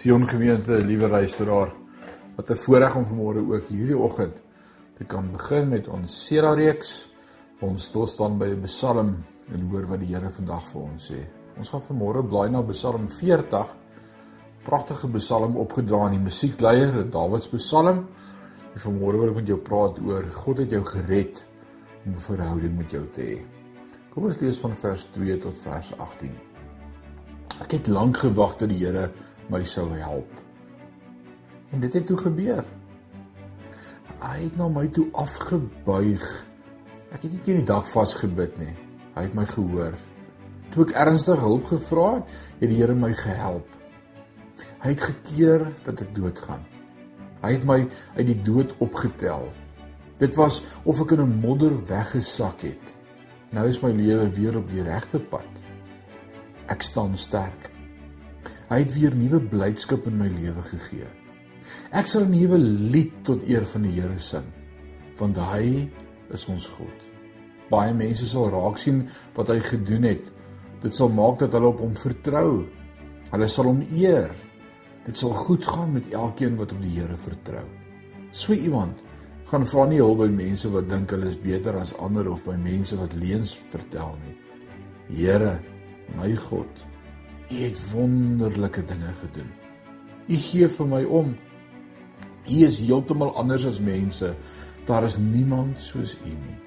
[0.00, 1.74] Sion gemeente, liewe luisteraar,
[2.36, 4.36] wat 'n voorreg om vanmôre ook hierdie oggend
[4.96, 7.10] te kan begin met ons Sera reeks.
[7.60, 11.20] Ons stil staan by 'n Psalm en hoor wat die Here vandag vir ons sê.
[11.58, 13.76] Ons gaan vanmôre blaai na Psalm 40.
[14.62, 18.06] Pragtige Psalm opgedra in die musiekleier, Dawid se Psalm.
[18.74, 21.44] En vanmôre wil ek met jou praat oor God het jou gered
[22.06, 23.40] om 'n verhouding met jou te hê.
[24.14, 26.32] Kom ons lees van vers 2 tot vers 18.
[27.60, 29.10] Ek het lank gewag dat die Here
[29.50, 30.30] my sou help.
[31.70, 32.64] En dit het toe gebeur.
[34.20, 36.26] Hy het na my toe afgebuig.
[37.10, 38.74] Ek het nie teen die dag vasgebid nie.
[39.16, 39.96] Hy het my gehoor.
[40.70, 43.66] Toe ek ernstig hulp gevra het, het die Here my gehelp.
[44.82, 46.62] Hy het gekeer dat ek doodgaan.
[47.40, 47.80] Hy het my
[48.18, 49.48] uit die dood opgetel.
[50.20, 52.96] Dit was of ek in 'n modder weggesak het.
[53.50, 55.48] Nou is my lewe weer op die regte pad.
[56.66, 57.69] Ek staan sterk.
[58.70, 61.08] Hy het weer nuwe blydskap in my lewe gegee.
[61.90, 64.46] Ek sal 'n nuwe lied tot eer van die Here sing,
[65.18, 65.90] want hy
[66.30, 66.98] is ons God.
[67.70, 70.30] Baie mense sal raak sien wat hy gedoen het.
[70.82, 72.66] Dit sal maak dat hulle op hom vertrou.
[73.32, 74.30] Hulle sal hom eer.
[75.04, 77.66] Dit sal goed gaan met elkeen wat op die Here vertrou.
[78.32, 79.02] So iemand
[79.50, 82.54] gaan vra nie hulp by mense wat dink hulle is beter as ander of by
[82.54, 84.36] mense wat leuns vertel nie.
[85.16, 85.58] Here,
[86.16, 86.86] my God,
[87.50, 89.48] U het wonderlike dinge gedoen.
[90.30, 91.32] U gee vir my om.
[92.46, 94.28] U is heeltemal anders as mense.
[94.86, 96.58] Daar is niemand soos U nie.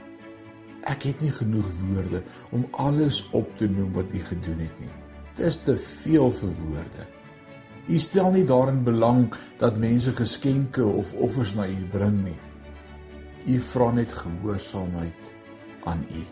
[0.84, 2.20] Ek het nie genoeg woorde
[2.52, 4.92] om alles op te noem wat U gedoen het nie.
[5.38, 7.08] Dit is te veel vir woorde.
[7.88, 9.30] U stel nie daarin belang
[9.64, 12.38] dat mense geskenke of offers na U bring nie.
[13.48, 15.34] U vra net gehoorsaamheid
[15.88, 16.28] aan U.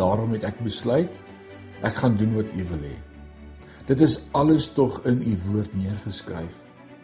[0.00, 1.12] Daarom het ek besluit
[1.84, 2.96] ek gaan doen wat U wil hê.
[3.88, 6.56] Dit is alles tog in u woord neergeskryf.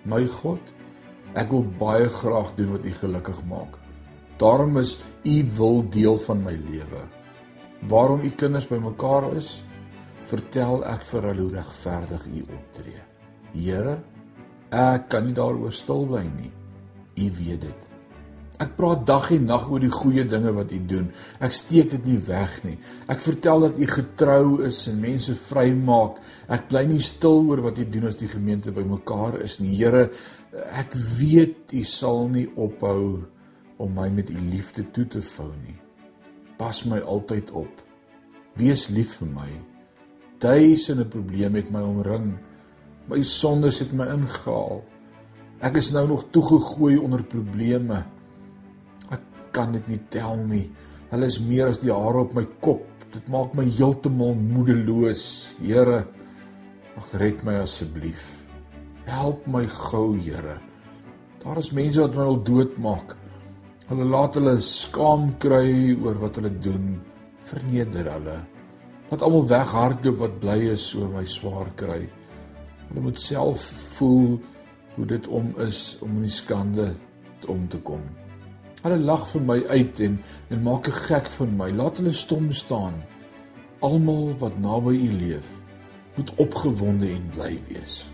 [0.04, 0.60] My God,
[1.34, 3.78] ek wil baie graag doen wat u gelukkig maak.
[4.40, 7.02] Daarom is u wil deel van my lewe.
[7.88, 9.62] Waarom u kinders bymekaar is,
[10.28, 13.02] vertel ek vir hulle hoe regverdig u optree.
[13.56, 13.98] Here,
[14.70, 16.52] ek kan nie daaroor stil bly nie.
[17.16, 17.95] U weet dit.
[18.56, 21.10] Ek praat dag en nag oor die goeie dinge wat u doen.
[21.44, 22.76] Ek steek dit nie weg nie.
[23.12, 26.22] Ek vertel dat u getrou is en mense vrymaak.
[26.48, 29.74] Ek bly nie stil oor wat u doen as die gemeente bymekaar is nie.
[29.76, 30.06] Here,
[30.72, 33.26] ek weet u sal nie ophou
[33.76, 35.76] om my met u liefde toe te vou nie.
[36.56, 37.84] Pas my altyd op.
[38.56, 39.50] Wees lief vir my.
[40.40, 42.32] Duisende probleme met my omring.
[43.12, 44.80] My sondes het my ingehaal.
[45.60, 48.04] Ek is nou nog toegegooi onder probleme
[49.56, 50.66] kan dit nie tel nie.
[51.10, 52.84] Hulle is meer as die hare op my kop.
[53.14, 55.24] Dit maak my heeltemal moedeloos.
[55.62, 56.02] Here,
[56.96, 58.34] ag red my asseblief.
[59.06, 60.58] Help my gou, Here.
[61.44, 63.14] Daar is mense wat my wil doodmaak.
[63.86, 66.96] Hulle laat hulle skaam kry oor wat hulle doen.
[67.46, 68.36] Verneder hulle.
[69.12, 72.02] Laat almal weghardloop wat bly is oor my swaar kry.
[72.88, 73.62] Hulle moet self
[73.94, 74.40] voel
[74.96, 76.90] hoe dit om is om in die skande
[77.52, 78.02] om te kom.
[78.86, 80.18] Hulle lag vir my uit en
[80.54, 81.70] en maak 'n gek van my.
[81.74, 83.02] Laat hulle stom staan.
[83.82, 85.48] Almal wat naby U leef,
[86.16, 88.06] moet opgewonde en bly wees.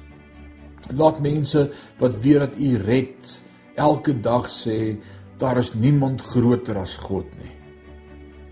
[0.97, 3.43] Laat mense wat weet dat U red,
[3.77, 4.97] elke dag sê
[5.39, 7.53] daar is niemand groter as God nie.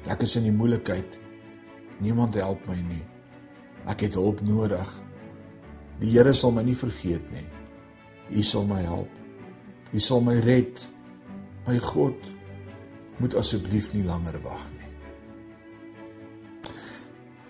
[0.09, 1.19] Ek is in die moeilikheid.
[2.00, 3.03] Niemand help my nie.
[3.86, 4.88] Ek het hulp nodig.
[6.00, 7.47] Die Here sal my nie vergeet nie.
[8.30, 9.10] U sal my help.
[9.92, 10.80] U sal my red.
[11.66, 12.16] My God,
[13.21, 14.81] moet asseblief nie langer wag nie.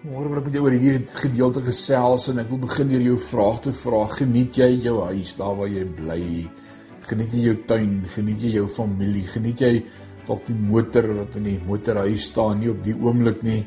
[0.00, 3.16] Môre wil ek met jou oor hierdie gedeelte gesels en ek wil begin deur jou
[3.20, 4.06] vraag te vra.
[4.16, 6.22] Geniet jy jou huis daar waar jy bly?
[7.04, 7.98] Geniet jy jou tuin?
[8.14, 9.26] Geniet jy jou familie?
[9.28, 9.74] Geniet jy
[10.24, 13.60] dalk die motor wat in die motorhuis staan nie op die oomblik nie?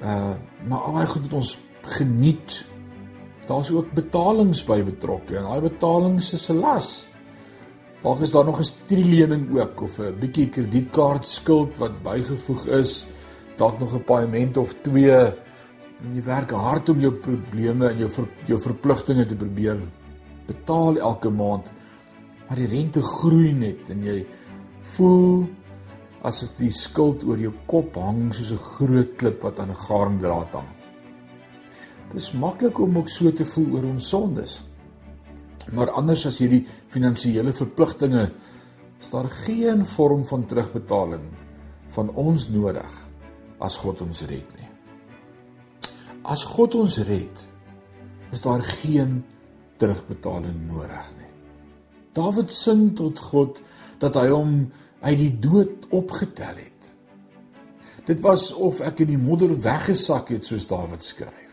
[0.00, 0.34] Uh,
[0.66, 1.54] maar al daai goed wat ons
[1.96, 2.60] geniet,
[3.46, 6.90] daar's ook betalings by betrokke en daai betalings is 'n las.
[8.00, 13.06] Dalk is daar nog 'n studielening ook of 'n bietjie kredietkaart skuld wat bygevoeg is,
[13.56, 15.10] dalk nog 'n paaiement of 2
[16.00, 19.78] en jy werk hard om jou probleme en jou ver, jou verpligtinge te probeer
[20.46, 21.70] betaal elke maand.
[22.48, 24.26] Maar die rente groei net en jy
[24.96, 25.48] voel
[26.22, 30.52] asof die skuld oor jou kop hang soos 'n groot klip wat aan 'n garingdraad
[30.52, 30.68] hang.
[32.12, 34.69] Dit is maklik om ook so te voel oor ons sondes.
[35.68, 38.30] Maar anders as hierdie finansiële verpligtinge
[39.00, 41.28] is daar geen vorm van terugbetaling
[41.94, 42.96] van ons nodig
[43.60, 44.68] as God ons red nie.
[46.22, 47.44] As God ons red,
[48.32, 49.20] is daar geen
[49.80, 51.28] terugbetaling nodig nie.
[52.16, 53.60] Dawid sing tot God
[54.02, 54.54] dat hy hom
[55.00, 56.88] uit die dood opgetel het.
[58.08, 61.49] Dit was of ek in die modder weggesak het soos Dawid skryf.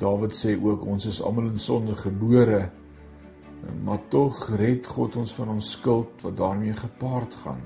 [0.00, 2.62] Dawid sê ook ons is almal in sonde gebore,
[3.84, 7.62] maar tog red God ons van ons skuld wat daarmee gepaard gaan.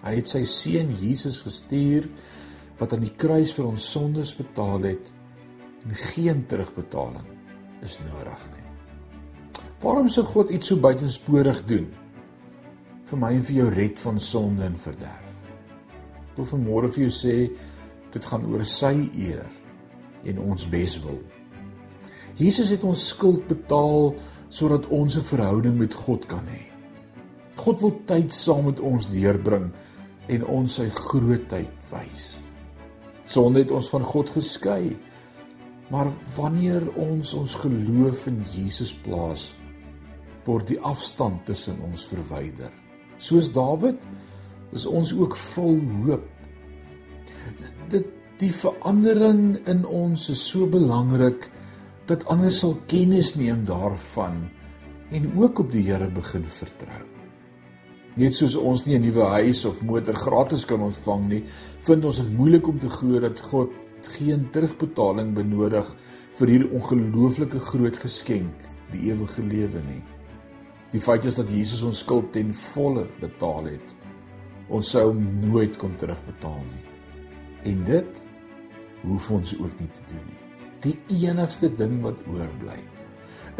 [0.00, 2.08] Hy het sy seun Jesus gestuur
[2.80, 5.12] wat aan die kruis vir ons sondes betaal het
[5.84, 7.28] en geen terugbetaling
[7.84, 8.66] is nodig nie.
[9.80, 11.86] Waarom sou God iets so buitensporig doen?
[13.08, 15.30] Vir my en vir jou red van sonde en verderf.
[16.30, 17.36] Ek wil vanmôre vir jou sê
[18.12, 19.48] dit gaan oor sy eer
[20.24, 21.20] en ons beswil.
[22.40, 24.14] Jesus het ons skuld betaal
[24.48, 26.66] sodat ons 'n verhouding met God kan hê.
[27.56, 29.70] God wil tyd saam met ons deurbring
[30.28, 32.40] en ons sy grootheid wys.
[33.24, 34.96] Sonde het ons van God geskei.
[35.90, 36.06] Maar
[36.36, 39.56] wanneer ons ons geloof in Jesus plaas,
[40.46, 42.70] word die afstand tussen ons verwyder.
[43.18, 44.06] Soos Dawid
[44.72, 46.28] is ons ook vol hoop.
[47.90, 48.06] Dit
[48.40, 51.50] die verandering in ons is so belangrik
[52.08, 54.46] dat ander sal kennis neem daarvan
[55.12, 57.02] en ook op die Here begin vertrou.
[58.16, 61.42] Net soos ons nie 'n nuwe huis of motor gratis kan ontvang nie,
[61.80, 63.70] vind ons dit moeilik om te glo dat God
[64.18, 65.86] geen terugbetaling benodig
[66.38, 68.54] vir hierdie ongelooflike groot geskenk,
[68.92, 70.02] die ewige lewe nie.
[70.92, 73.96] Die feit is dat Jesus ons skuld ten volle betaal het.
[74.68, 76.84] Ons sou nooit kon terugbetaal nie.
[77.64, 78.29] En dit
[79.02, 80.40] hoef ons ook nie te doen nie.
[80.80, 80.96] Die
[81.28, 82.78] enigste ding wat oorbly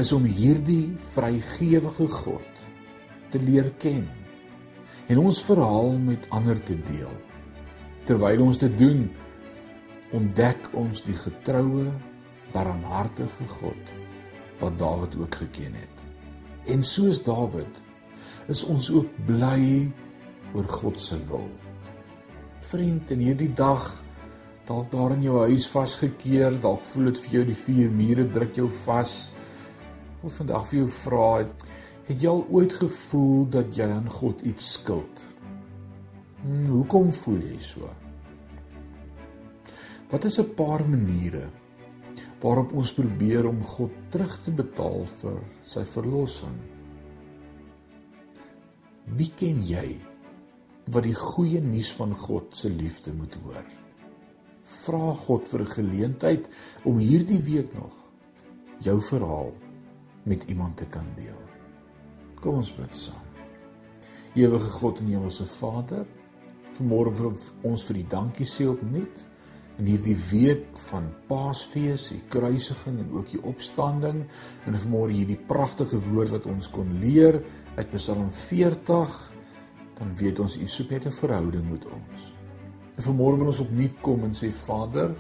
[0.01, 2.65] is om hierdie vrygewige God
[3.33, 4.07] te leer ken
[5.11, 7.13] en ons verhaal met ander te deel.
[8.07, 9.05] Terwyl ons dit doen,
[10.15, 11.91] ontdek ons die getroue,
[12.55, 13.97] barmhartige God
[14.61, 16.05] wat Dawid ook geken het.
[16.71, 17.81] En soos Dawid
[18.53, 19.89] is ons ook bly
[20.55, 21.49] oor God se wil.
[22.71, 23.87] Vriend, in hierdie dag
[24.69, 28.57] dalk daar in jou huis vasgekeer, dalk voel dit vir jou die vier mure druk
[28.57, 29.15] jou vas.
[30.17, 31.65] Ek wil vandag vir jou vra, het,
[32.11, 35.25] het jy al ooit gevoel dat jy aan God iets skuld?
[36.43, 37.91] Hmm, hoekom voel jy so?
[40.11, 41.49] Wat is 'n paar maniere
[42.41, 46.57] waarop ons probeer om God terug te betaal vir sy verlossing?
[49.17, 50.01] Wie ken jy
[50.91, 53.65] wat die goeie nuus van God se liefde moet hoor?
[54.71, 56.49] Vra God vir 'n geleentheid
[56.85, 57.97] om hierdie week nog
[58.81, 59.53] jou verhaal
[60.25, 61.41] met iemand te kan deel.
[62.41, 63.27] Kom ons bid saam.
[64.35, 66.07] Ewige God en Hemelse Vader,
[66.79, 67.33] vanmôre vir
[67.63, 69.27] ons vir die dankie sê opnuut
[69.81, 74.25] in hierdie week van Paasfees, die kruisiging en ook die opstanding
[74.67, 77.41] en vanmôre hierdie pragtige woord wat ons kon leer
[77.77, 79.17] uit Psalm 40,
[80.01, 82.40] dan weet ons u soek net 'n verhouding met ons.
[82.97, 85.15] En vanmôre wil ons opnuut kom en sê Vader,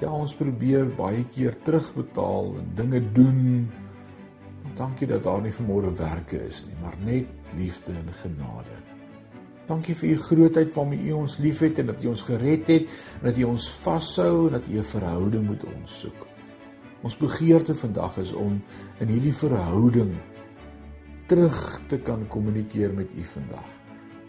[0.00, 3.40] ja ons probeer baie keer terugbetaal en dinge doen.
[4.78, 8.78] Dankie dat daar nie vanmôre werke is nie, maar net liefde en genade.
[9.70, 13.28] Dankie vir u grootheid waarmee u ons liefhet en dat u ons gered het en
[13.28, 16.26] dat u ons vashou en dat u 'n verhouding met ons soek.
[17.02, 18.62] Ons begeerte vandag is om
[19.00, 20.12] in hierdie verhouding
[21.26, 23.68] terug te kan kommunikeer met u vandag.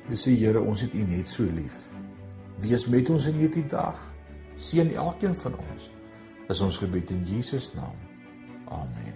[0.10, 1.91] Dis sê Here, ons het u net so lief.
[2.62, 3.98] Wees met ons in hierdie dag.
[4.56, 5.90] Seën elkeen van ons.
[6.54, 7.98] Is ons gebed in Jesus naam.
[8.70, 9.11] Amen.